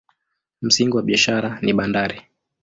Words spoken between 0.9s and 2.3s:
wa biashara ni bandari.